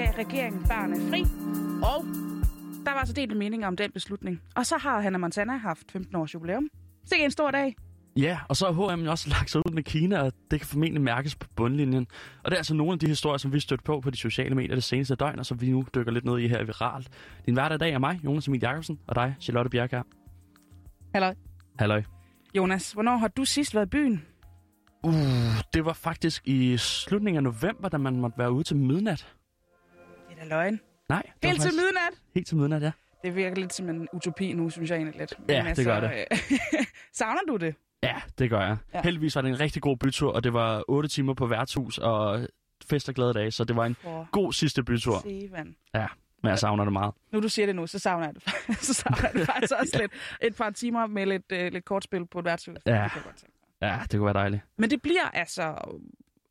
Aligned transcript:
gav 0.00 0.14
regeringen 0.18 0.62
barnet 0.68 0.98
fri, 1.10 1.20
og 1.82 2.04
der 2.86 2.92
var 2.92 3.04
så 3.04 3.12
delt 3.12 3.36
mening 3.36 3.66
om 3.66 3.76
den 3.76 3.90
beslutning. 3.92 4.40
Og 4.56 4.66
så 4.66 4.76
har 4.78 5.00
Hannah 5.00 5.20
Montana 5.20 5.56
haft 5.56 5.92
15 5.92 6.16
års 6.16 6.34
jubilæum. 6.34 6.68
Så 7.04 7.14
det 7.14 7.20
er 7.20 7.24
en 7.24 7.30
stor 7.30 7.50
dag. 7.50 7.76
Ja, 8.16 8.38
og 8.48 8.56
så 8.56 8.72
har 8.72 8.94
H&M 8.96 9.08
også 9.08 9.28
lagt 9.28 9.50
sig 9.50 9.58
ud 9.66 9.72
med 9.72 9.82
Kina, 9.82 10.22
og 10.22 10.32
det 10.50 10.60
kan 10.60 10.66
formentlig 10.66 11.02
mærkes 11.02 11.36
på 11.36 11.46
bundlinjen. 11.56 12.06
Og 12.44 12.50
det 12.50 12.52
er 12.52 12.56
altså 12.56 12.74
nogle 12.74 12.92
af 12.92 12.98
de 12.98 13.06
historier, 13.06 13.38
som 13.38 13.52
vi 13.52 13.60
stødte 13.60 13.84
på 13.84 14.00
på 14.00 14.10
de 14.10 14.16
sociale 14.16 14.54
medier 14.54 14.74
det 14.74 14.84
seneste 14.84 15.14
døgn, 15.14 15.38
og 15.38 15.46
som 15.46 15.60
vi 15.60 15.70
nu 15.70 15.84
dykker 15.94 16.12
lidt 16.12 16.24
ned 16.24 16.38
i 16.38 16.48
her 16.48 16.64
viralt. 16.64 17.08
Din 17.46 17.54
hverdag 17.54 17.74
i 17.74 17.78
dag 17.78 17.92
er 17.92 17.98
mig, 17.98 18.20
Jonas 18.24 18.48
Emil 18.48 18.60
Jacobsen, 18.60 18.98
og 19.06 19.14
dig, 19.14 19.34
Charlotte 19.40 19.70
Bjerg 19.70 20.04
Hallo. 21.14 21.32
Halløj. 21.78 22.02
Jonas, 22.56 22.92
hvornår 22.92 23.16
har 23.16 23.28
du 23.28 23.44
sidst 23.44 23.74
været 23.74 23.86
i 23.86 23.88
byen? 23.88 24.22
Uh, 25.02 25.14
det 25.74 25.84
var 25.84 25.92
faktisk 25.92 26.48
i 26.48 26.76
slutningen 26.76 27.36
af 27.36 27.42
november, 27.42 27.88
da 27.88 27.98
man 27.98 28.16
måtte 28.16 28.38
være 28.38 28.52
ude 28.52 28.64
til 28.64 28.76
midnat. 28.76 29.26
Da 30.40 30.44
løgn. 30.44 30.80
Nej. 31.08 31.22
Helt 31.42 31.54
til 31.60 31.62
faktisk- 31.62 31.82
midnat? 31.82 32.20
Helt 32.34 32.46
til 32.46 32.56
midnat, 32.56 32.82
ja. 32.82 32.90
Det 33.24 33.36
virker 33.36 33.56
lidt 33.56 33.72
som 33.74 33.88
en 33.88 34.08
utopi 34.12 34.52
nu, 34.52 34.70
synes 34.70 34.90
jeg 34.90 34.96
egentlig 34.96 35.18
lidt. 35.20 35.34
Ja, 35.48 35.72
det 35.76 35.84
gør 35.86 36.00
det. 36.00 36.10
øh, 36.32 36.38
savner 37.12 37.40
du 37.48 37.56
det? 37.56 37.74
Ja, 38.02 38.14
det 38.38 38.50
gør 38.50 38.60
jeg. 38.60 38.76
Ja. 38.92 38.98
Ja. 38.98 39.02
Heldigvis 39.04 39.34
var 39.36 39.42
det 39.42 39.48
en 39.48 39.60
rigtig 39.60 39.82
god 39.82 39.96
bytur, 39.96 40.32
og 40.32 40.44
det 40.44 40.52
var 40.52 40.84
8 40.88 41.08
timer 41.08 41.34
på 41.34 41.46
værtshus 41.46 41.98
og 41.98 42.48
fest 42.90 43.08
og 43.08 43.14
glade 43.14 43.34
dage, 43.34 43.50
så 43.50 43.64
det 43.64 43.76
var 43.76 43.86
en 43.86 43.94
For 43.94 44.28
god 44.32 44.52
sidste 44.52 44.82
bytur. 44.84 45.18
Sevan. 45.22 45.76
Ja, 45.94 46.06
men 46.42 46.50
jeg 46.50 46.58
savner 46.58 46.84
det 46.84 46.92
meget. 46.92 47.14
Nu 47.32 47.40
du 47.40 47.48
siger 47.48 47.66
det 47.66 47.76
nu, 47.76 47.86
så 47.86 47.98
savner 47.98 48.26
jeg 48.26 48.34
det, 48.34 48.42
så 48.86 48.94
savner 48.94 49.18
jeg 49.22 49.32
det 49.34 49.46
faktisk 49.54 49.72
også 49.80 49.98
lidt. 50.00 50.12
Et 50.42 50.56
par 50.56 50.70
timer 50.70 51.06
med 51.06 51.26
lidt, 51.26 51.52
øh, 51.52 51.72
lidt 51.72 51.84
kortspil 51.84 52.26
på 52.26 52.38
et 52.38 52.44
værtshus. 52.44 52.76
Ja. 52.86 53.08
Det 53.14 53.24
godt. 53.24 53.44
Ja, 53.82 53.98
det 54.02 54.10
kunne 54.10 54.24
være 54.24 54.34
dejligt. 54.34 54.62
Men 54.78 54.90
det 54.90 55.02
bliver 55.02 55.24
altså 55.32 55.74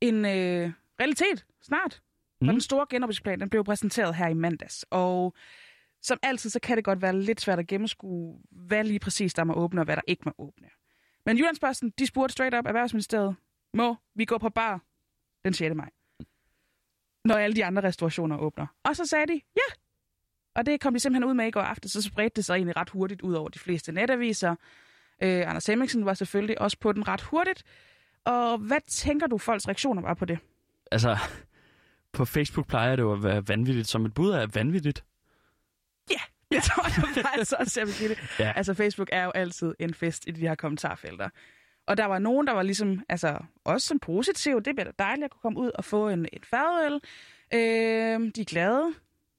en 0.02 0.26
øh, 0.26 0.72
realitet 1.00 1.46
snart. 1.62 2.02
Mm. 2.42 2.48
Mm. 2.48 2.52
Den 2.52 2.62
store 2.62 2.86
genåbningsplan, 2.90 3.40
den 3.40 3.50
blev 3.50 3.64
præsenteret 3.64 4.16
her 4.16 4.28
i 4.28 4.34
mandags. 4.34 4.86
Og 4.90 5.34
som 6.02 6.20
altid, 6.24 6.50
så 6.50 6.60
kan 6.60 6.78
det 6.78 6.86
godt 6.86 7.02
være 7.02 7.22
lidt 7.22 7.42
svært 7.42 7.60
at 7.60 7.68
gennemskue, 7.68 8.40
hvad 8.52 8.84
lige 8.84 9.00
præcis 9.00 9.34
der 9.34 9.44
må 9.44 9.54
åbne, 9.54 9.82
og 9.82 9.86
hvad 9.86 9.96
der 9.96 10.02
ikke 10.08 10.22
må 10.26 10.32
åbne. 10.38 10.68
Men 11.26 11.38
Jyllandsposten, 11.38 11.94
de 12.00 12.08
spurgte 12.08 12.32
straight 12.32 12.56
up 12.56 12.66
Erhvervsministeriet, 12.66 13.36
må 13.74 13.96
vi 14.16 14.26
gå 14.26 14.38
på 14.38 14.50
bar 14.50 14.82
den 15.46 15.54
6. 15.54 15.76
maj? 15.76 15.90
Når 17.26 17.36
alle 17.36 17.56
de 17.56 17.66
andre 17.66 17.84
restaurationer 17.84 18.38
åbner. 18.38 18.68
Og 18.84 18.96
så 18.96 19.06
sagde 19.06 19.28
de, 19.28 19.42
ja. 19.56 19.76
Og 20.56 20.66
det 20.66 20.82
kom 20.82 20.94
de 20.94 21.00
simpelthen 21.00 21.30
ud 21.30 21.34
med 21.34 21.48
i 21.48 21.52
går 21.52 21.62
aften, 21.62 21.90
så 21.90 22.02
spredte 22.02 22.36
det 22.36 22.46
sig 22.46 22.56
egentlig 22.56 22.78
ret 22.78 22.90
hurtigt 22.90 23.22
ud 23.22 23.34
over 23.34 23.50
de 23.50 23.60
fleste 23.60 23.92
netaviser. 23.92 24.56
Øh, 25.24 25.50
Anders 25.50 25.66
Hemmingsen 25.66 26.06
var 26.06 26.14
selvfølgelig 26.14 26.62
også 26.62 26.78
på 26.80 26.92
den 26.92 27.08
ret 27.08 27.22
hurtigt. 27.22 27.64
Og 28.26 28.58
hvad 28.58 28.80
tænker 28.88 29.28
du, 29.28 29.38
folks 29.38 29.68
reaktioner 29.68 30.02
var 30.02 30.14
på 30.14 30.26
det? 30.26 30.40
Altså, 30.92 31.18
på 32.14 32.26
Facebook 32.26 32.68
plejer 32.68 32.96
det 32.96 33.04
jo 33.04 33.14
at 33.14 33.24
være 33.24 33.48
vanvittigt, 33.48 33.88
som 33.88 34.06
et 34.06 34.14
bud 34.14 34.32
er 34.32 34.48
vanvittigt. 34.54 35.04
Ja, 36.12 36.20
det 36.56 36.64
tror 36.64 36.84
jeg 36.84 37.26
faktisk 37.26 37.54
også, 37.60 37.80
jeg 37.80 37.88
vil 37.88 37.94
sige 37.94 38.10
det. 38.10 38.20
Ja. 38.40 38.52
Altså, 38.56 38.74
Facebook 38.74 39.10
er 39.12 39.24
jo 39.24 39.32
altid 39.32 39.74
en 39.80 39.94
fest 39.94 40.24
i 40.28 40.32
de 40.32 40.42
her 40.42 40.56
kommentarfelter. 40.56 41.30
Og 41.88 41.98
der 41.98 42.06
var 42.06 42.20
nogen, 42.20 42.48
der 42.48 42.54
var 42.54 42.64
ligesom, 42.64 43.04
altså, 43.10 43.38
også 43.64 43.88
som 43.88 44.00
positiv. 44.00 44.62
Det 44.62 44.76
bliver 44.76 44.86
da 44.86 44.92
dejligt 45.00 45.26
at 45.26 45.32
kunne 45.32 45.42
komme 45.42 45.60
ud 45.60 45.72
og 45.76 45.86
få 45.86 46.10
en, 46.10 46.28
en 46.34 46.44
fadøl. 46.44 46.94
Øh, 47.54 48.32
de 48.36 48.42
er 48.42 48.46
glade. 48.46 48.94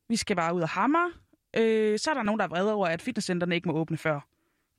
Vi 0.09 0.17
skal 0.17 0.37
bare 0.37 0.55
ud 0.55 0.63
og 0.63 0.69
hammer. 0.69 1.11
Øh, 1.57 1.99
så 1.99 2.11
er 2.11 2.15
der 2.15 2.23
nogen, 2.23 2.39
der 2.39 2.45
er 2.45 2.49
vrede 2.49 2.73
over, 2.73 2.87
at 2.87 3.03
fitnesscenterne 3.03 3.55
ikke 3.55 3.69
må 3.69 3.75
åbne 3.75 3.97
før 3.97 4.21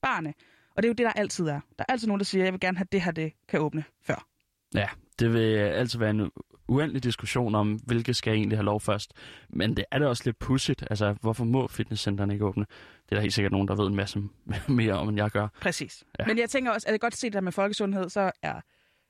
barne. 0.02 0.34
Og 0.76 0.84
det 0.84 0.88
er 0.88 0.90
jo 0.90 0.94
det, 0.94 1.06
der 1.06 1.12
altid 1.12 1.48
er. 1.48 1.60
Der 1.80 1.86
er 1.88 1.92
altid 1.92 2.08
nogen, 2.08 2.20
der 2.20 2.26
siger, 2.26 2.44
jeg 2.44 2.54
vil 2.54 2.60
gerne 2.60 2.78
have 2.78 2.88
det 2.92 3.02
her, 3.02 3.12
det 3.12 3.34
kan 3.48 3.60
åbne 3.60 3.84
før. 4.02 4.28
Ja, 4.74 4.90
det 5.20 5.34
vil 5.34 5.56
altid 5.58 6.00
være 6.00 6.10
en 6.10 6.32
uendelig 6.68 7.04
diskussion 7.04 7.56
om, 7.56 7.74
hvilke 7.74 8.14
skal 8.14 8.34
egentlig 8.34 8.58
have 8.58 8.66
lov 8.66 8.82
først. 8.82 9.14
Men 9.50 9.78
det 9.78 9.86
er 9.92 10.00
da 10.00 10.08
også 10.08 10.24
lidt 10.26 10.40
pudsigt. 10.40 10.84
Altså, 10.90 11.16
hvorfor 11.22 11.44
må 11.44 11.68
fitnesscenterne 11.68 12.34
ikke 12.34 12.46
åbne? 12.46 12.66
Det 13.06 13.12
er 13.12 13.16
der 13.16 13.22
helt 13.22 13.34
sikkert 13.34 13.52
nogen, 13.52 13.68
der 13.68 13.76
ved 13.76 13.88
en 13.88 13.96
masse 13.96 14.24
mere 14.68 14.94
om, 14.94 15.10
end 15.10 15.18
jeg 15.18 15.32
gør. 15.32 15.48
Præcis. 15.62 16.04
Ja. 16.20 16.26
Men 16.26 16.38
jeg 16.40 16.50
tænker 16.50 16.72
også, 16.72 16.88
at 16.88 16.92
jeg 16.92 17.00
godt 17.00 17.16
se 17.16 17.28
det 17.28 17.34
der 17.34 17.42
med 17.42 17.52
folkesundhed, 17.52 18.10
så 18.10 18.32
er 18.42 18.62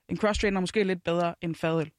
en 0.08 0.18
cross-trainer 0.18 0.60
måske 0.60 0.84
lidt 0.84 1.04
bedre 1.04 1.34
end 1.40 1.54
fadøl. 1.54 1.90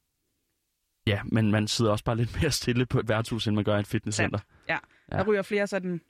Ja, 1.06 1.20
men 1.24 1.50
man 1.50 1.68
sidder 1.68 1.90
også 1.90 2.04
bare 2.04 2.16
lidt 2.16 2.40
mere 2.42 2.50
stille 2.50 2.86
på 2.86 3.00
et 3.00 3.08
værtshus, 3.08 3.46
end 3.46 3.54
man 3.56 3.64
gør 3.64 3.76
i 3.76 3.80
et 3.80 3.86
fitnesscenter. 3.86 4.38
Ja. 4.68 4.78
Ja. 5.12 5.16
Der 5.16 5.24
ryger 5.24 5.42
flere 5.42 5.66
sådan, 5.66 6.00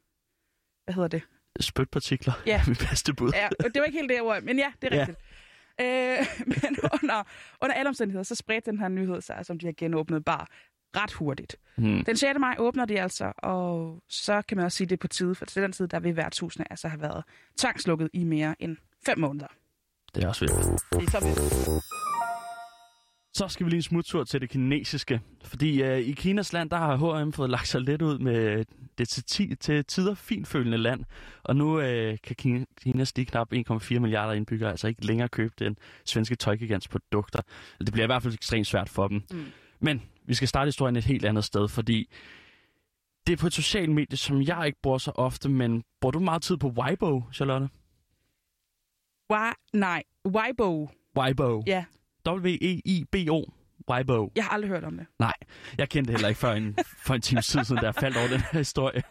hvad 0.85 0.95
hedder 0.95 1.09
det? 1.09 1.23
Spytpartikler 1.61 2.33
Ja. 2.47 2.61
er 2.61 2.65
mit 2.69 2.79
bedste 2.91 3.15
bud. 3.15 3.33
Ja, 3.35 3.49
det 3.65 3.73
var 3.81 3.85
ikke 3.85 3.99
helt 3.99 4.11
det 4.11 4.21
ord, 4.23 4.43
men 4.43 4.59
ja, 4.59 4.73
det 4.83 4.93
er 4.93 4.97
Ja. 4.97 5.07
Øh, 5.81 6.19
men 6.47 6.77
under, 6.93 7.23
under 7.63 7.75
alle 7.75 7.89
omstændigheder, 7.89 8.23
så 8.23 8.35
spredte 8.35 8.71
den 8.71 8.79
her 8.79 8.89
nyhed 8.89 9.21
sig, 9.21 9.41
som 9.43 9.59
de 9.59 9.67
har 9.67 9.75
genåbnet 9.77 10.25
bar 10.25 10.49
ret 10.97 11.13
hurtigt. 11.13 11.57
Hmm. 11.77 12.05
Den 12.05 12.17
6. 12.17 12.39
maj 12.41 12.55
åbner 12.59 12.85
de 12.85 13.01
altså, 13.01 13.33
og 13.39 14.03
så 14.09 14.43
kan 14.49 14.57
man 14.57 14.65
også 14.67 14.77
sige, 14.77 14.87
det 14.87 14.93
er 14.93 15.01
på 15.01 15.09
tide, 15.09 15.35
for 15.35 15.45
til 15.45 15.63
den 15.63 15.73
tid, 15.73 15.89
der 15.89 16.01
vil 16.01 16.17
værtshusene 16.17 16.73
altså 16.73 16.89
have 16.89 17.01
været 17.01 17.25
tvangslukket 17.57 18.11
i 18.13 18.25
mere 18.25 18.55
end 18.59 18.77
fem 19.07 19.19
måneder. 19.19 19.47
Det 20.15 20.25
er 20.25 20.29
også 20.29 20.41
vildt. 20.41 20.83
Det 20.93 21.03
er 21.03 21.21
så 21.21 21.27
vildt. 21.27 21.85
Så 23.35 23.49
skal 23.49 23.67
vi 23.67 23.71
lige 23.71 23.79
en 23.79 23.83
smuttur 23.83 24.25
til 24.25 24.41
det 24.41 24.51
kinesiske. 24.51 25.21
Fordi 25.45 25.83
øh, 25.83 25.99
i 25.99 26.13
Kinas 26.13 26.53
land, 26.53 26.71
der 26.71 26.77
har 26.77 27.23
H&M 27.23 27.33
fået 27.33 27.51
lagt 27.51 27.69
sig 27.69 27.81
lidt 27.81 28.03
ud 28.03 28.19
med 28.19 28.65
det 28.99 29.09
til, 29.09 29.25
ti, 29.25 29.55
til 29.55 29.85
tider 29.85 30.15
finfølende 30.15 30.79
land. 30.79 31.05
Og 31.43 31.57
nu 31.57 31.81
øh, 31.81 32.19
kan 32.23 32.37
Kina, 32.37 32.65
Kinas 32.81 33.13
de 33.13 33.25
knap 33.25 33.53
1,4 33.53 33.99
milliarder 33.99 34.33
indbyggere 34.33 34.71
altså 34.71 34.89
ikke 34.89 35.07
længere 35.07 35.29
købe 35.29 35.55
den 35.59 35.77
svenske 36.05 36.35
tøjgigants 36.35 36.89
produkter. 36.89 37.41
Det 37.81 37.93
bliver 37.93 38.05
i 38.05 38.07
hvert 38.07 38.23
fald 38.23 38.35
ekstremt 38.35 38.67
svært 38.67 38.89
for 38.89 39.09
dem. 39.09 39.23
Mm. 39.31 39.45
Men 39.81 40.03
vi 40.25 40.35
skal 40.35 40.49
starte 40.49 40.69
historien 40.69 40.97
et 40.97 41.05
helt 41.05 41.25
andet 41.25 41.45
sted, 41.45 41.69
fordi 41.69 42.09
det 43.27 43.33
er 43.33 43.37
på 43.37 43.47
et 43.47 43.53
socialt 43.53 43.91
medie, 43.91 44.19
som 44.19 44.43
jeg 44.43 44.67
ikke 44.67 44.79
bruger 44.83 44.99
så 44.99 45.11
ofte, 45.11 45.49
men 45.49 45.85
bruger 46.01 46.11
du 46.11 46.19
meget 46.19 46.43
tid 46.43 46.57
på 46.57 46.69
Weibo, 46.69 47.23
Charlotte? 47.33 47.69
Why, 49.33 49.53
nej, 49.73 50.03
Weibo. 50.27 50.89
Weibo. 51.19 51.63
Ja, 51.67 51.85
W-E-I-B-O. 52.29 53.45
Weibo. 53.91 54.33
jeg 54.37 54.45
har 54.45 54.51
aldrig 54.51 54.69
hørt 54.71 54.85
om 54.85 54.97
det. 54.97 55.07
Nej, 55.19 55.33
jeg 55.79 55.89
kendte 55.89 56.13
det 56.13 56.19
heller 56.19 56.29
ikke 56.29 56.39
for 56.41 56.49
en, 56.51 56.77
for 57.07 57.15
en 57.15 57.21
times 57.21 57.47
tid 57.47 57.65
siden, 57.65 57.81
da 57.81 57.87
jeg 57.87 57.95
faldt 57.95 58.17
over 58.17 58.29
den 58.29 58.41
her 58.53 58.59
historie. 58.59 59.03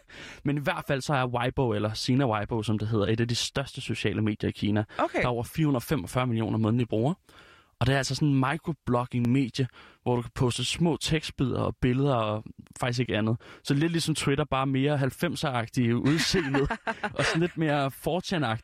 Men 0.44 0.56
i 0.56 0.60
hvert 0.60 0.84
fald 0.86 1.00
så 1.00 1.14
er 1.14 1.26
Weibo, 1.26 1.72
eller 1.72 1.94
Sina 1.94 2.26
Weibo, 2.26 2.62
som 2.62 2.78
det 2.78 2.88
hedder, 2.88 3.06
et 3.06 3.20
af 3.20 3.28
de 3.28 3.34
største 3.34 3.80
sociale 3.80 4.22
medier 4.22 4.48
i 4.48 4.52
Kina. 4.52 4.84
Okay. 4.98 5.18
Der 5.18 5.24
er 5.24 5.28
over 5.30 5.42
445 5.44 6.26
millioner 6.26 6.58
månedlige 6.58 6.86
brugere. 6.88 7.14
Og 7.80 7.86
det 7.86 7.92
er 7.92 7.98
altså 7.98 8.14
sådan 8.14 8.28
en 8.28 8.34
microblogging-medie, 8.34 9.66
hvor 10.02 10.16
du 10.16 10.22
kan 10.22 10.30
poste 10.34 10.64
små 10.64 10.96
tekstbidder 10.96 11.60
og 11.60 11.76
billeder 11.80 12.14
og 12.14 12.44
faktisk 12.80 13.00
ikke 13.00 13.16
andet. 13.18 13.36
Så 13.64 13.74
lidt 13.74 13.92
ligesom 13.92 14.14
Twitter, 14.14 14.44
bare 14.44 14.66
mere 14.66 14.96
90'er-agtige 14.98 15.92
udseende, 15.92 16.60
og 17.18 17.24
sådan 17.24 17.40
lidt 17.40 17.56
mere 17.56 17.90
4 17.90 18.20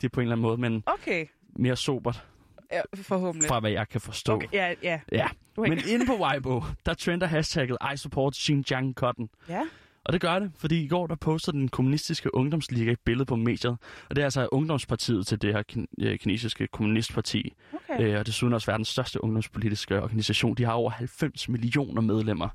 på 0.09 0.21
en 0.21 0.27
eller 0.27 0.33
anden 0.33 0.43
måde, 0.43 0.57
men 0.57 0.83
Okay, 0.87 1.27
mere 1.57 1.77
sobert, 1.77 2.25
ja, 2.73 2.81
forhåbentlig. 2.95 3.49
fra 3.49 3.61
hvad 3.61 3.71
jeg 3.71 3.89
kan 3.89 4.01
forstå. 4.01 4.35
Okay, 4.35 4.47
ja, 4.53 4.75
ja. 4.83 5.01
Ja, 5.13 5.27
Du 5.67 5.71
har 5.75 5.77
men 5.77 5.89
inde 5.89 6.07
på 6.07 6.25
Weibo, 6.25 6.63
der 6.87 6.95
trender 6.95 7.27
hashtagget 7.27 7.77
I 7.95 7.97
support 7.97 8.37
Xinjiang 8.37 8.95
Cotton. 8.95 9.29
Ja, 9.49 9.63
Og 10.05 10.13
det 10.13 10.21
gør 10.21 10.39
det, 10.39 10.53
fordi 10.59 10.85
i 10.85 10.89
går 10.89 11.07
der 11.07 11.15
postede 11.15 11.57
den 11.57 11.69
kommunistiske 11.69 12.35
ungdomsliga 12.35 12.93
et 12.93 13.01
billede 13.05 13.27
på 13.27 13.37
mediet. 13.37 13.77
Og 14.11 14.17
det 14.17 14.19
er 14.19 14.25
altså 14.25 14.49
ungdomspartiet 14.53 15.27
til 15.27 15.43
det 15.43 15.53
her 15.55 15.63
kin- 15.73 16.05
øh, 16.07 16.19
kinesiske 16.19 16.67
kommunistparti. 16.67 17.53
okay. 17.73 18.03
Øh, 18.03 18.19
og 18.19 18.27
desuden 18.27 18.55
også 18.55 18.71
verdens 18.71 18.89
største 18.89 19.25
ungdomspolitiske 19.25 20.03
organisation. 20.03 20.55
De 20.55 20.65
har 20.65 20.73
over 20.73 20.91
90 20.91 21.49
millioner 21.49 22.01
medlemmer. 22.03 22.49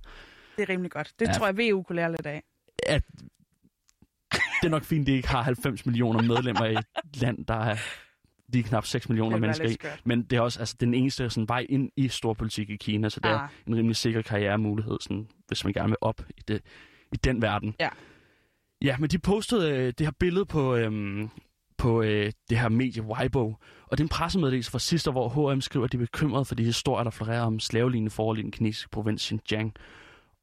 Det 0.57 0.63
er 0.63 0.69
rimelig 0.69 0.91
godt. 0.91 1.13
Det 1.19 1.27
Ja. 1.27 1.33
tror 1.33 1.45
jeg, 1.45 1.57
VU 1.57 1.83
kunne 1.83 1.95
lære 1.95 2.11
lidt 2.11 2.25
af. 2.25 2.43
At 2.87 3.03
det 4.61 4.65
er 4.65 4.69
nok 4.69 4.83
fint, 4.83 5.01
at 5.01 5.07
de 5.07 5.11
ikke 5.11 5.27
har 5.27 5.41
90 5.41 5.85
millioner 5.85 6.21
medlemmer 6.21 6.65
i 6.65 6.73
et 6.73 6.85
land, 7.21 7.45
der 7.45 7.53
er 7.55 7.77
de 8.55 8.59
er 8.59 8.63
knap 8.63 8.85
6 8.85 9.09
millioner 9.09 9.37
mennesker 9.37 9.69
i. 9.69 9.77
Men 10.05 10.23
det 10.23 10.37
er 10.37 10.41
også 10.41 10.59
altså, 10.59 10.75
den 10.79 10.93
eneste 10.93 11.29
sådan, 11.29 11.47
vej 11.49 11.65
ind 11.69 11.89
i 11.97 12.07
storpolitik 12.07 12.69
i 12.69 12.75
Kina, 12.75 13.09
så 13.09 13.19
det 13.19 13.29
er 13.31 13.39
Ah. 13.39 13.49
en 13.67 13.75
rimelig 13.75 13.95
sikker 13.95 14.21
karrieremulighed, 14.21 14.97
sådan, 15.01 15.27
hvis 15.47 15.63
man 15.63 15.73
gerne 15.73 15.87
vil 15.89 15.97
op 16.01 16.21
i, 16.37 16.41
det, 16.47 16.61
i 17.13 17.15
den 17.15 17.41
verden. 17.41 17.75
Ja. 17.79 17.89
Ja, 18.81 18.97
men 18.97 19.09
de 19.09 19.19
postede 19.19 19.71
øh, 19.71 19.93
det 19.97 20.07
her 20.07 20.11
billede 20.19 20.45
på, 20.45 20.75
øhm, 20.75 21.29
på 21.77 22.01
øh, 22.01 22.31
det 22.49 22.59
her 22.59 22.69
medie 22.69 23.01
Weibo, 23.03 23.45
og 23.87 23.91
det 23.97 23.99
er 23.99 24.05
en 24.05 24.09
pressemeddelelse 24.09 24.71
fra 24.71 24.79
sidste 24.79 25.09
år, 25.09 25.29
hvor 25.29 25.51
H&M 25.53 25.61
skriver, 25.61 25.85
at 25.85 25.91
de 25.91 25.97
er 25.97 26.01
bekymrede 26.01 26.45
for 26.45 26.55
de 26.55 26.63
historier, 26.63 27.03
der 27.03 27.11
florerer 27.11 27.41
om 27.41 27.59
slavelignende 27.59 28.11
forhold 28.11 28.37
i 28.37 28.41
den 28.41 28.51
kinesiske 28.51 28.89
provins 28.89 29.21
Xinjiang. 29.21 29.73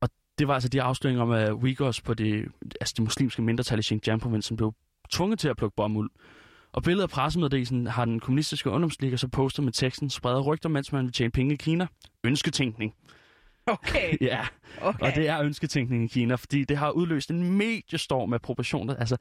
Og 0.00 0.08
det 0.38 0.48
var 0.48 0.54
altså 0.54 0.68
de 0.68 0.82
afsløringer 0.82 1.22
om, 1.22 1.30
at 1.30 1.50
Uyghurs 1.52 2.00
på 2.00 2.14
det, 2.14 2.48
altså 2.80 2.94
det 2.96 3.02
muslimske 3.04 3.42
mindretal 3.42 3.78
i 3.78 3.82
Xinjiang-provinsen 3.82 4.56
blev 4.56 4.74
tvunget 5.10 5.38
til 5.38 5.48
at 5.48 5.56
plukke 5.56 5.74
bomuld. 5.76 6.10
Og 6.72 6.82
billedet 6.82 7.02
af 7.02 7.10
pressemeddelelsen 7.10 7.86
har 7.86 8.04
den 8.04 8.20
kommunistiske 8.20 8.70
ungdomsliga 8.70 9.16
så 9.16 9.28
postet 9.28 9.64
med 9.64 9.72
teksten, 9.72 10.10
spreder 10.10 10.40
rygter, 10.40 10.68
mens 10.68 10.92
man 10.92 11.04
vil 11.04 11.12
tjene 11.12 11.30
penge 11.30 11.54
i 11.54 11.56
Kina. 11.56 11.86
Ønsketænkning. 12.24 12.94
Okay, 13.66 14.16
Ja, 14.30 14.46
okay. 14.80 15.06
og 15.06 15.14
det 15.14 15.28
er 15.28 15.42
ønsketænkning 15.42 16.04
i 16.04 16.06
Kina, 16.06 16.34
fordi 16.34 16.64
det 16.64 16.76
har 16.76 16.90
udløst 16.90 17.30
en 17.30 17.52
mediestorm 17.52 18.28
med 18.28 18.38
proportioner. 18.38 18.94
Altså, 18.94 19.16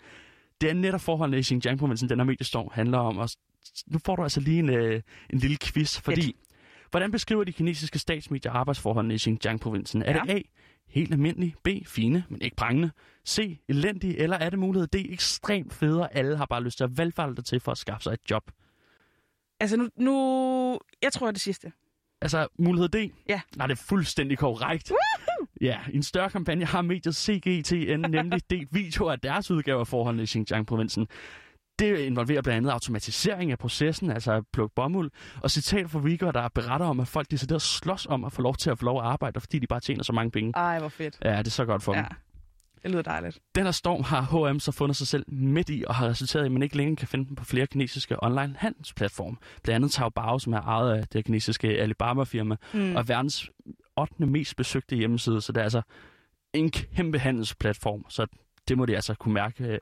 det 0.62 0.70
er 0.70 0.74
netop 0.74 1.02
forholdene 1.02 1.40
i 1.40 1.44
Xinjiang-provinsen, 1.44 2.10
den 2.10 2.20
her 2.20 2.26
mediestorm 2.26 2.70
handler 2.74 2.98
om. 2.98 3.18
Og 3.18 3.30
nu 3.88 4.00
får 4.06 4.16
du 4.16 4.24
altså 4.24 4.40
lige 4.40 4.60
en, 4.60 4.70
øh, 4.70 5.02
en 5.30 5.40
lille 5.40 5.58
quiz, 5.58 6.00
fordi 6.00 6.36
hvordan 6.92 7.12
beskriver 7.12 7.44
de 7.44 7.52
kinesiske 7.52 8.00
statsmedier 8.00 8.52
arbejdsforholdene 8.52 9.14
i 9.14 9.18
Xinjiang-provinsen? 9.18 10.02
Er 10.04 10.12
Ja. 10.14 10.22
det 10.26 10.30
A, 10.30 10.40
helt 10.88 11.12
almindelig. 11.12 11.56
B. 11.64 11.68
Fine, 11.86 12.24
men 12.30 12.42
ikke 12.42 12.56
prangende. 12.56 12.92
C. 13.28 13.60
Elendig. 13.70 14.18
Eller 14.18 14.38
er 14.38 14.50
det 14.50 14.60
mulighed 14.60 14.88
D. 14.88 14.96
Ekstremt 14.96 15.74
federe. 15.74 16.16
Alle 16.16 16.38
har 16.38 16.46
bare 16.46 16.64
lyst 16.64 16.78
til 16.78 16.84
at 16.84 16.98
valgfalde 16.98 17.36
dig 17.36 17.46
til 17.46 17.60
for 17.60 17.72
at 17.72 17.78
skaffe 17.78 18.04
sig 18.04 18.14
et 18.14 18.32
job. 18.32 18.52
Altså 19.60 19.78
nu, 19.78 19.90
nu... 19.98 20.80
Jeg 21.02 21.14
tror 21.14 21.32
det 21.32 21.42
sidste. 21.42 21.72
Altså, 22.22 22.48
mulighed 22.60 22.90
D? 22.90 22.96
Ja. 23.30 23.42
Nej, 23.56 23.68
det 23.68 23.80
er 23.80 23.84
fuldstændig 23.84 24.38
korrekt. 24.38 24.92
Woohoo! 24.92 25.48
Ja, 25.62 25.80
i 25.92 25.96
en 25.96 26.04
større 26.04 26.30
kampagne 26.30 26.66
har 26.66 26.82
mediet 26.82 27.16
CGTN 27.16 28.00
nemlig 28.12 28.42
delt 28.50 28.68
videoer 28.74 29.12
af 29.12 29.20
deres 29.20 29.52
udgave 29.52 29.80
af 29.80 29.88
forholdene 29.88 30.24
i 30.24 30.26
Xinjiang-provincen. 30.26 31.08
Det 31.82 32.00
involverer 32.00 32.42
blandt 32.42 32.58
andet 32.58 32.70
automatisering 32.72 33.52
af 33.52 33.60
processen, 33.60 34.12
altså 34.12 34.32
at 34.32 34.44
plukke 34.54 34.76
bomuld, 34.76 35.12
og 35.44 35.52
citat 35.52 35.90
fra 35.90 36.00
Rico, 36.00 36.32
der 36.32 36.48
beretter 36.48 36.86
om, 36.86 37.00
at 37.00 37.08
folk 37.08 37.32
decideret 37.32 37.62
slås 37.62 38.06
om 38.06 38.24
at 38.24 38.34
få 38.34 38.42
lov 38.42 38.56
til 38.56 38.70
at 38.70 38.80
få 38.80 38.86
lov 38.86 39.00
at 39.00 39.06
arbejde, 39.06 39.40
fordi 39.40 39.60
de 39.60 39.68
bare 39.68 39.80
tjener 39.80 40.04
så 40.04 40.14
mange 40.14 40.32
penge. 40.32 40.52
Ej, 40.56 40.80
hvor 40.80 40.90
fedt. 40.90 41.18
Ja, 41.26 41.38
det 41.38 41.48
er 41.48 41.52
så 41.52 41.66
godt 41.66 41.84
for 41.84 41.94
Ja, 41.96 42.00
dem. 42.02 42.08
det 42.84 42.92
lyder 42.92 43.02
dejligt. 43.02 43.40
Den 43.56 43.64
her 43.64 43.72
storm 43.72 44.04
har 44.04 44.50
H&M 44.50 44.60
så 44.60 44.72
fundet 44.72 44.98
sig 44.98 45.08
selv 45.08 45.26
midt 45.28 45.70
i, 45.70 45.84
og 45.88 45.96
har 45.96 46.08
resulteret 46.08 46.44
i, 46.44 46.46
at 46.46 46.52
man 46.52 46.64
ikke 46.64 46.78
længere 46.78 46.96
kan 46.96 47.08
finde 47.08 47.26
den 47.28 47.36
på 47.36 47.46
flere 47.46 47.68
kinesiske 47.68 48.24
online 48.24 48.56
handelsplatforme. 48.58 49.36
Blandt 49.64 49.76
andet 49.76 49.92
Taobao, 49.92 50.40
som 50.40 50.54
er 50.54 50.62
ejet 50.62 50.94
af 50.98 51.08
det 51.08 51.26
kinesiske 51.26 51.68
Alibaba-firma, 51.68 52.56
Mm. 52.74 52.96
og 52.96 53.00
er 53.00 53.04
verdens 53.04 53.50
8. 53.98 54.26
mest 54.26 54.56
besøgte 54.56 54.96
hjemmeside, 54.96 55.42
så 55.42 55.52
det 55.52 55.60
er 55.60 55.64
altså 55.64 55.82
en 56.54 56.72
kæmpe 56.72 57.20
handelsplatform, 57.20 58.06
så 58.10 58.26
det 58.72 58.78
må 58.78 58.86
de 58.86 58.96
altså 58.96 59.14
kunne 59.14 59.34
mærke 59.34 59.64
øh, 59.64 59.78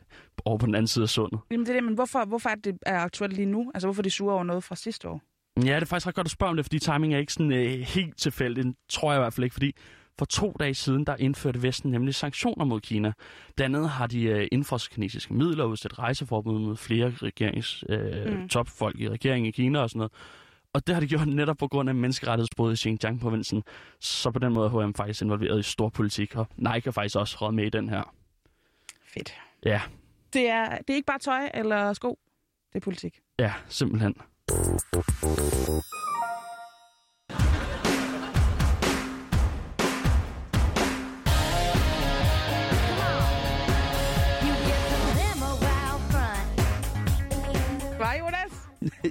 over 0.46 0.58
på 0.58 0.66
den 0.66 0.76
anden 0.76 0.88
side 0.88 1.04
af 1.04 1.10
sundet. 1.10 1.40
Jamen 1.52 1.66
det 1.66 1.72
er 1.72 1.76
det, 1.76 1.84
men 1.84 1.94
hvorfor, 1.94 2.26
hvorfor 2.26 2.50
er 2.50 2.56
det 2.56 2.78
er 2.86 3.00
aktuelt 3.00 3.34
lige 3.34 3.46
nu? 3.46 3.72
Altså 3.74 3.88
hvorfor 3.88 4.02
er 4.02 4.04
de 4.04 4.10
sure 4.10 4.34
over 4.34 4.44
noget 4.44 4.64
fra 4.64 4.76
sidste 4.76 5.10
år? 5.10 5.22
Ja, 5.66 5.76
det 5.76 5.82
er 5.82 5.86
faktisk 5.86 6.08
ret 6.08 6.16
godt 6.16 6.28
at 6.28 6.32
spørge 6.32 6.50
om 6.50 6.56
det, 6.56 6.66
fordi 6.66 6.80
timing 6.80 7.14
er 7.14 7.18
ikke 7.18 7.34
sådan 7.34 7.52
øh, 7.52 7.80
helt 7.80 8.18
tilfældig, 8.18 8.74
tror 8.90 9.12
jeg 9.12 9.20
i 9.20 9.22
hvert 9.22 9.34
fald 9.34 9.44
ikke, 9.44 9.54
fordi 9.54 9.76
for 10.20 10.26
to 10.26 10.56
dage 10.60 10.74
siden, 10.74 11.06
der 11.06 11.16
indførte 11.16 11.64
Vesten 11.64 11.92
nemlig 11.92 12.16
sanktioner 12.16 12.66
mod 12.66 12.82
Kina. 12.82 13.14
Blandt 13.56 13.76
andet 13.76 13.90
har 13.90 14.08
de 14.08 14.24
øh, 14.24 14.48
indfrosset 14.52 14.92
kinesiske 14.92 15.34
midler 15.34 15.64
og 15.64 15.70
udsat 15.70 16.00
rejseforbud 16.00 16.60
mod 16.60 16.78
flere 16.78 17.14
regerings, 17.22 17.84
øh, 17.90 18.40
Mm. 18.42 18.50
topfolk 18.50 19.00
i 19.00 19.10
regeringen 19.10 19.48
i 19.48 19.52
Kina 19.52 19.80
og 19.80 19.90
sådan 19.90 19.98
noget. 19.98 20.12
Og 20.74 20.88
det 20.88 20.96
har 20.96 21.00
de 21.02 21.08
gjort 21.08 21.28
netop 21.42 21.58
på 21.58 21.68
grund 21.68 21.90
af 21.90 21.96
menneskerettighedsbrud 21.96 22.74
i 22.74 22.76
Xinjiang-provincen. 22.76 23.64
Så 24.00 24.32
på 24.32 24.40
den 24.40 24.54
måde 24.54 24.66
er 24.66 24.86
H&M 24.86 24.94
faktisk 24.94 25.22
involveret 25.22 25.60
i 25.60 25.64
stor 25.64 25.90
politik, 25.90 26.36
og 26.36 26.48
Nike 26.58 26.82
har 26.86 26.92
faktisk 26.92 27.16
også 27.16 27.38
råd 27.42 27.52
med 27.52 27.66
i 27.66 27.70
den 27.70 27.90
her. 27.90 28.14
Fedt. 29.14 29.36
Ja, 29.66 29.82
Det 30.34 30.50
er, 30.50 30.70
det 30.78 30.90
er 30.90 30.96
ikke 30.96 31.06
bare 31.06 31.20
tøj 31.20 31.50
eller 31.54 31.94
sko. 31.94 32.20
Det 32.74 32.80
er 32.80 32.84
politik. 32.84 33.20
ja, 33.40 33.54
simpelthen. 33.70 34.16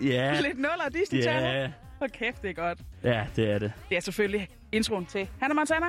Ja, 0.03 0.41
Lidt 0.41 0.57
nuller 0.59 0.89
Disney 0.95 1.23
Channel. 1.23 1.55
ja, 1.61 1.71
Hold 1.99 2.11
kæft, 2.11 2.43
det 2.43 2.51
er 2.51 2.55
godt. 2.55 2.79
ja, 3.05 3.27
det 3.37 3.51
er 3.51 3.59
det. 3.59 3.73
Det 3.89 3.97
er 3.97 4.01
selvfølgelig 4.01 4.49
introen 4.73 5.07
til 5.07 5.29
Hannah 5.41 5.57
Montana, 5.57 5.87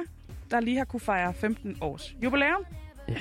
der 0.52 0.60
lige 0.60 0.78
har 0.78 0.86
kunne 0.86 1.00
fejre 1.00 1.34
15 1.34 1.78
års 1.82 2.16
jubilæum. 2.24 2.66
Ja. 3.08 3.14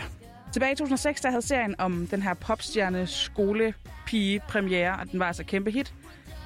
Tilbage 0.52 0.72
i 0.72 0.76
2006, 0.76 1.20
der 1.20 1.30
havde 1.30 1.42
serien 1.42 1.74
om 1.78 2.06
den 2.06 2.22
her 2.22 2.34
popstjerne 2.34 3.06
skolepige 3.06 4.40
premiere, 4.48 4.96
og 5.00 5.12
den 5.12 5.20
var 5.20 5.26
altså 5.26 5.44
kæmpe 5.44 5.70
hit, 5.70 5.94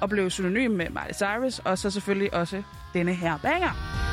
og 0.01 0.09
blev 0.09 0.29
synonym 0.29 0.71
med 0.71 0.89
Miley 0.89 1.13
Cyrus, 1.13 1.59
og 1.59 1.77
så 1.77 1.89
selvfølgelig 1.89 2.33
også 2.33 2.63
denne 2.93 3.13
her 3.13 3.37
banger. 3.37 4.03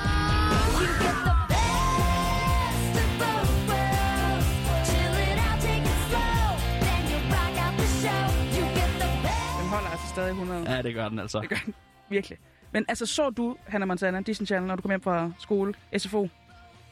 Altså 9.92 10.08
stadig 10.08 10.30
100. 10.30 10.70
Ja, 10.70 10.82
det 10.82 10.94
gør 10.94 11.08
den 11.08 11.18
altså. 11.18 11.40
Det 11.40 11.48
gør 11.48 11.56
den 11.64 11.74
virkelig. 12.08 12.38
Men 12.72 12.84
altså, 12.88 13.06
så 13.06 13.30
du 13.30 13.56
Hannah 13.66 13.88
Montana, 13.88 14.20
Disney 14.20 14.46
Channel, 14.46 14.68
når 14.68 14.76
du 14.76 14.82
kom 14.82 14.90
hjem 14.90 15.02
fra 15.02 15.30
skole, 15.38 15.74
SFO? 15.98 16.28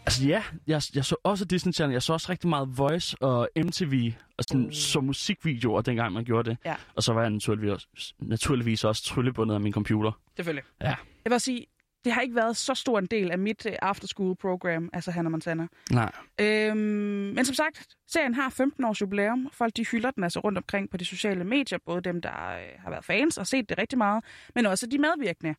Altså 0.07 0.25
ja, 0.27 0.43
jeg, 0.67 0.83
jeg 0.95 1.05
så 1.05 1.17
også 1.23 1.45
Disney 1.45 1.73
Channel. 1.73 1.93
Jeg 1.93 2.03
så 2.03 2.13
også 2.13 2.33
rigtig 2.33 2.49
meget 2.49 2.79
Voice 2.79 3.17
og 3.23 3.49
MTV 3.57 4.13
og 4.39 4.45
sådan, 4.45 4.67
Uh. 4.67 4.73
så 4.73 5.01
musikvideoer, 5.01 5.81
dengang 5.83 6.13
man 6.13 6.25
gjorde 6.25 6.51
det. 6.51 6.59
Ja. 6.65 6.75
Og 6.95 7.03
så 7.03 7.13
var 7.13 7.21
jeg 7.21 7.31
naturligvis 7.31 7.73
også, 7.73 8.15
naturligvis 8.19 8.85
også 8.85 9.05
tryllebundet 9.05 9.55
af 9.55 9.61
min 9.61 9.73
computer. 9.73 10.13
Selvfølgelig. 10.37 10.65
Ja. 10.81 10.95
Jeg 11.25 11.31
vil 11.33 11.41
sige, 11.41 11.67
det 12.05 12.13
har 12.13 12.21
ikke 12.21 12.35
været 12.35 12.57
så 12.57 12.75
stor 12.75 12.99
en 12.99 13.07
del 13.07 13.31
af 13.31 13.39
mit 13.39 13.67
after-school-program, 13.83 14.91
altså 14.93 15.11
Hannah 15.11 15.31
Montana. 15.31 15.67
Nej. 15.91 16.13
Øhm, 16.41 16.77
men 16.79 17.45
som 17.45 17.55
sagt, 17.55 17.87
serien 18.07 18.35
har 18.35 18.51
15 18.51 18.85
års 18.85 19.01
jubilæum. 19.01 19.49
Folk 19.53 19.77
de 19.77 19.85
hylder 19.87 20.11
den 20.11 20.23
altså 20.25 20.41
rundt 20.41 20.59
omkring 20.59 20.91
på 20.91 20.97
de 20.97 21.05
sociale 21.05 21.45
medier. 21.45 21.79
Både 21.87 22.01
dem, 22.01 22.21
der 22.21 22.31
øh, 22.31 22.69
har 22.79 22.91
været 22.91 23.05
fans 23.05 23.39
og 23.39 23.47
set 23.47 23.69
det 23.69 23.79
rigtig 23.79 23.99
meget, 23.99 24.25
men 24.55 24.67
også 24.67 24.87
de 24.87 24.99
medvirkende. 24.99 25.55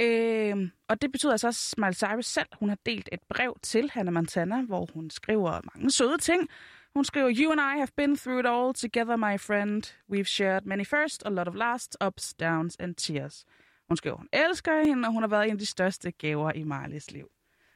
Øhm, 0.00 0.70
og 0.88 1.02
det 1.02 1.12
betyder 1.12 1.32
altså 1.32 1.46
også, 1.46 1.74
at 1.78 1.80
Miley 1.80 1.94
Cyrus 1.94 2.26
selv 2.26 2.46
hun 2.58 2.68
har 2.68 2.78
delt 2.86 3.08
et 3.12 3.20
brev 3.28 3.56
til 3.62 3.90
Hannah 3.90 4.14
Montana, 4.14 4.62
hvor 4.62 4.88
hun 4.94 5.10
skriver 5.10 5.60
mange 5.74 5.90
søde 5.90 6.18
ting. 6.18 6.48
Hun 6.94 7.04
skriver, 7.04 7.28
You 7.38 7.52
and 7.52 7.60
I 7.60 7.78
have 7.78 7.88
been 7.96 8.16
through 8.16 8.40
it 8.40 8.46
all 8.46 8.74
together, 8.74 9.16
my 9.16 9.38
friend. 9.40 9.82
We've 10.12 10.24
shared 10.24 10.62
many 10.64 10.84
first, 10.86 11.22
a 11.26 11.28
lot 11.30 11.48
of 11.48 11.54
last, 11.54 11.96
ups, 12.06 12.34
downs 12.34 12.76
and 12.80 12.94
tears. 12.94 13.44
Hun 13.88 13.96
skriver, 13.96 14.16
hun 14.16 14.28
elsker 14.32 14.84
hende, 14.86 15.06
og 15.08 15.12
hun 15.12 15.22
har 15.22 15.28
været 15.28 15.44
en 15.46 15.52
af 15.52 15.58
de 15.58 15.66
største 15.66 16.10
gaver 16.10 16.52
i 16.52 16.62
Marleys 16.62 17.10
liv. 17.10 17.24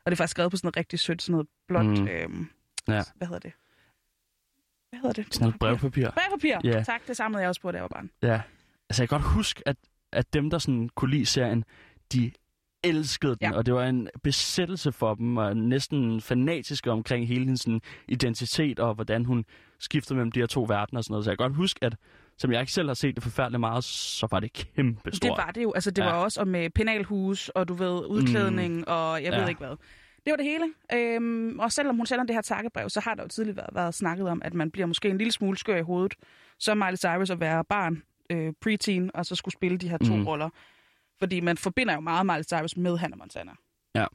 Og 0.04 0.10
det 0.10 0.12
er 0.12 0.16
faktisk 0.16 0.30
skrevet 0.30 0.50
på 0.50 0.56
sådan 0.56 0.66
noget 0.66 0.76
rigtig 0.76 0.98
sødt, 0.98 1.22
sådan 1.22 1.32
noget 1.32 1.48
blåt. 1.68 1.86
Mm. 1.86 2.08
øhm, 2.08 2.48
Ja. 2.88 3.02
hvad 3.16 3.26
hedder 3.28 3.38
det? 3.40 3.52
Hvad 4.90 5.00
hedder 5.00 5.12
det? 5.22 5.34
Sådan 5.34 5.44
noget 5.44 5.58
brevpapir. 5.58 6.10
Brevpapir. 6.10 6.58
Ja. 6.64 6.82
Tak, 6.82 7.06
det 7.06 7.16
samlede 7.16 7.40
jeg 7.42 7.48
også 7.48 7.60
på, 7.60 7.70
da 7.70 7.76
jeg 7.76 7.82
var 7.82 7.88
barn. 7.88 8.10
Ja. 8.22 8.40
Altså 8.90 9.02
jeg 9.02 9.08
kan 9.08 9.18
godt 9.18 9.32
huske, 9.32 9.62
at, 9.66 9.76
at 10.12 10.32
dem, 10.32 10.50
der 10.50 10.58
sådan 10.58 10.88
kunne 10.88 11.10
lide 11.10 11.26
serien, 11.26 11.64
de 12.12 12.30
elskede 12.84 13.36
den, 13.40 13.50
Ja. 13.52 13.56
og 13.56 13.66
det 13.66 13.74
var 13.74 13.84
en 13.86 14.08
besættelse 14.22 14.92
for 14.92 15.14
dem, 15.14 15.36
og 15.36 15.56
næsten 15.56 16.20
fanatiske 16.20 16.90
omkring 16.90 17.28
hele 17.28 17.44
hendes 17.44 17.60
sådan, 17.60 17.80
identitet, 18.08 18.80
og 18.80 18.94
hvordan 18.94 19.24
hun 19.24 19.44
skiftede 19.78 20.14
mellem 20.16 20.32
de 20.32 20.40
her 20.40 20.46
to 20.46 20.62
verdener 20.68 20.98
og 20.98 21.04
sådan 21.04 21.12
noget. 21.12 21.24
Så 21.24 21.30
jeg 21.30 21.38
kan 21.38 21.44
godt 21.44 21.56
huske, 21.56 21.78
at 21.84 21.96
som 22.38 22.52
jeg 22.52 22.60
ikke 22.60 22.72
selv 22.72 22.88
har 22.88 22.94
set 22.94 23.14
det 23.14 23.22
forfærdeligt 23.22 23.60
meget, 23.60 23.84
så 23.84 24.28
var 24.30 24.40
det 24.40 24.52
kæmpe 24.52 25.00
Det 25.04 25.16
stort. 25.16 25.38
var 25.38 25.50
det 25.50 25.62
jo. 25.62 25.72
Altså, 25.72 25.90
det 25.90 26.02
Ja. 26.02 26.08
var 26.08 26.12
også 26.24 26.44
med 26.44 26.70
penalhus, 26.70 27.48
og 27.48 27.68
du 27.68 27.74
ved, 27.74 28.06
udklædning, 28.06 28.76
mm. 28.76 28.84
og 28.86 29.22
jeg 29.22 29.32
ved 29.32 29.38
Ja. 29.40 29.46
ikke 29.48 29.58
hvad. 29.58 29.76
Det 30.24 30.30
var 30.30 30.36
det 30.36 30.44
hele. 30.44 30.64
Øhm, 30.94 31.58
og 31.58 31.72
selvom 31.72 31.96
hun 31.96 32.06
sender 32.06 32.24
det 32.24 32.34
her 32.34 32.42
takkebrev, 32.42 32.88
så 32.88 33.00
har 33.00 33.14
der 33.14 33.22
jo 33.22 33.28
tidligere 33.28 33.56
været, 33.56 33.70
været 33.74 33.94
snakket 33.94 34.28
om, 34.28 34.42
at 34.44 34.54
man 34.54 34.70
bliver 34.70 34.86
måske 34.86 35.08
en 35.08 35.18
lille 35.18 35.32
smule 35.32 35.58
skør 35.58 35.76
i 35.76 35.82
hovedet, 35.82 36.14
som 36.58 36.78
Miley 36.78 36.96
Cyrus 36.96 37.30
at 37.30 37.40
være 37.40 37.64
barn, 37.64 38.02
øh, 38.30 38.52
preteen, 38.60 39.10
og 39.14 39.26
så 39.26 39.34
skulle 39.34 39.52
spille 39.52 39.78
de 39.78 39.88
her 39.88 39.98
to 39.98 40.16
mm. 40.16 40.26
Roller. 40.26 40.48
Fordi 41.18 41.40
man 41.40 41.56
forbinder 41.56 41.94
jo 41.94 42.00
meget 42.00 42.26
Miley 42.26 42.42
Cyrus 42.42 42.76
med 42.76 42.96
Hannah 42.98 43.18
Montana. 43.18 43.52
Ja. 43.94 44.06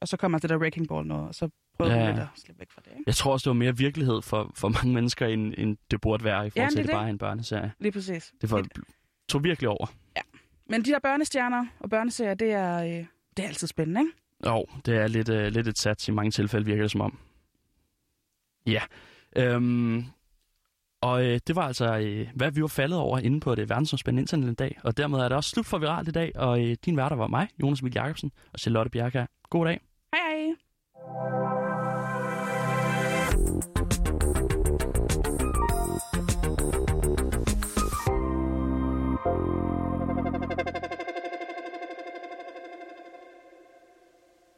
Og 0.00 0.08
så 0.08 0.16
kommer 0.16 0.38
det 0.38 0.50
der 0.50 0.56
Wrecking 0.58 0.88
Ball 0.88 1.06
noget, 1.06 1.28
og 1.28 1.34
så 1.34 1.48
prøvede 1.76 1.94
Ja. 1.96 2.00
hun 2.00 2.08
lidt 2.10 2.20
at 2.22 2.28
slippe 2.36 2.60
væk 2.60 2.70
fra 2.70 2.80
det. 2.84 2.90
Ikke? 2.90 3.02
Jeg 3.06 3.14
tror 3.14 3.32
også, 3.32 3.44
det 3.44 3.48
var 3.48 3.54
mere 3.64 3.76
virkelighed 3.76 4.22
for, 4.22 4.52
for 4.54 4.68
mange 4.68 4.94
mennesker, 4.94 5.26
end, 5.26 5.54
end 5.58 5.76
det 5.90 6.00
burde 6.00 6.24
være 6.24 6.46
i 6.46 6.50
forhold 6.50 6.62
Ja, 6.64 6.68
til, 6.68 6.76
det 6.76 6.80
at 6.80 6.86
det 6.86 6.88
det. 6.88 6.94
bare 6.96 7.04
er 7.06 7.10
en 7.10 7.18
børneserie. 7.18 7.72
Lige 7.78 7.92
præcis. 7.92 8.32
Det 8.40 8.50
var, 8.50 8.64
tog 9.28 9.44
virkelig 9.44 9.68
over. 9.68 9.86
Men 10.70 10.84
de 10.84 10.90
der 10.90 10.98
børnestjerner 10.98 11.66
og 11.80 11.90
børneserier, 11.90 12.34
det 12.34 12.52
er, 12.52 12.76
øh, 12.84 13.06
det 13.36 13.42
er 13.44 13.48
altid 13.48 13.66
spændende, 13.66 14.00
ikke? 14.00 14.12
Jo, 14.46 14.66
det 14.86 14.96
er 14.96 15.06
lidt, 15.06 15.28
øh, 15.28 15.46
lidt 15.52 15.68
et 15.68 15.78
sats 15.78 16.08
i 16.08 16.10
mange 16.10 16.30
tilfælde, 16.30 16.66
virker 16.66 16.82
det 16.82 16.90
som 16.90 17.00
om. 17.00 17.18
Ja. 18.66 18.82
Øhm, 19.36 20.04
og 21.04 21.24
øh, 21.24 21.40
det 21.46 21.56
var 21.56 21.62
altså, 21.62 21.98
øh, 21.98 22.28
hvad 22.34 22.50
vi 22.50 22.62
var 22.62 22.68
faldet 22.68 22.98
over 22.98 23.18
inde 23.18 23.40
på 23.40 23.54
det 23.54 23.68
verdensomspændende 23.68 24.22
internet 24.22 24.52
i 24.52 24.54
dag. 24.54 24.78
Og 24.84 24.96
dermed 24.96 25.18
er 25.18 25.28
det 25.28 25.36
også 25.36 25.50
slut 25.50 25.66
for 25.66 25.78
Viralt 25.78 26.08
i 26.08 26.12
dag. 26.12 26.32
Og 26.36 26.64
øh, 26.64 26.76
din 26.84 26.96
værter 26.96 27.16
var 27.16 27.26
mig, 27.26 27.48
Jonas 27.62 27.80
Emil 27.80 27.92
Jacobsen 27.94 28.32
og 28.52 28.58
Charlotte 28.58 28.90
Bjerke. 28.90 29.26
God 29.50 29.66
dag. 29.66 29.80
Hej 30.14 30.20
hej! 30.36 31.53